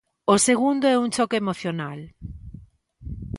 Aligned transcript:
O 0.33 0.35
segundo 0.47 0.83
é 0.93 0.95
un 1.03 1.09
choque 1.15 1.39
emocional. 1.43 1.99